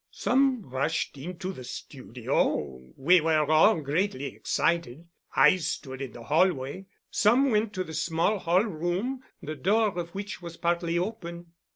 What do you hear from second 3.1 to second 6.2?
were all greatly excited. I stood in